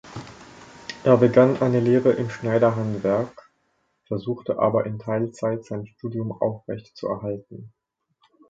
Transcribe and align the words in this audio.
Er 1.03 1.17
begann 1.17 1.61
eine 1.61 1.79
Lehre 1.79 2.13
im 2.13 2.31
Schneiderhandwerk, 2.31 3.51
versuchte 4.07 4.57
aber 4.57 4.87
in 4.87 4.97
Teilzeit, 4.97 5.63
sein 5.63 5.85
Studium 5.85 6.31
aufrechtzuerhalten. 6.31 7.71